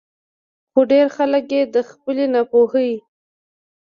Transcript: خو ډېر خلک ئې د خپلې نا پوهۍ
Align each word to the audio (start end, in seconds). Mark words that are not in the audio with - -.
خو 0.71 0.79
ډېر 0.91 1.07
خلک 1.15 1.45
ئې 1.55 1.61
د 1.73 1.75
خپلې 1.89 2.25
نا 2.33 2.41
پوهۍ 2.51 2.93